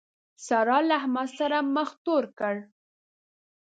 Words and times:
سارا 0.45 0.77
له 0.87 0.93
احمد 0.99 1.27
سره 1.39 1.57
مخ 1.75 1.89
تور 2.05 2.23
کړ. 2.39 2.55